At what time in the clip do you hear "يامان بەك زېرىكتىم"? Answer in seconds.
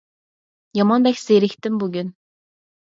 0.79-1.81